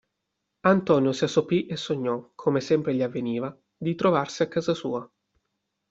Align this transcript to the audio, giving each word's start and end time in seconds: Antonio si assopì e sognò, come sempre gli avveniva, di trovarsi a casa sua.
Antonio 0.63 1.11
si 1.13 1.25
assopì 1.25 1.67
e 1.67 1.75
sognò, 1.75 2.31
come 2.33 2.59
sempre 2.59 2.95
gli 2.95 3.03
avveniva, 3.03 3.55
di 3.77 3.93
trovarsi 3.93 4.41
a 4.41 4.47
casa 4.47 4.73
sua. 4.73 5.07